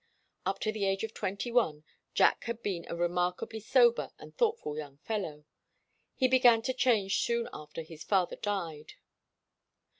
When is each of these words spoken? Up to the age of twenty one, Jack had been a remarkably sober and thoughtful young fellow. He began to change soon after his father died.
Up 0.47 0.57
to 0.61 0.71
the 0.71 0.85
age 0.85 1.03
of 1.03 1.13
twenty 1.13 1.51
one, 1.51 1.83
Jack 2.15 2.45
had 2.45 2.63
been 2.63 2.87
a 2.89 2.95
remarkably 2.95 3.59
sober 3.59 4.09
and 4.17 4.35
thoughtful 4.35 4.75
young 4.75 4.97
fellow. 4.97 5.45
He 6.15 6.27
began 6.27 6.63
to 6.63 6.73
change 6.73 7.19
soon 7.21 7.47
after 7.53 7.83
his 7.83 8.03
father 8.03 8.37
died. 8.37 8.93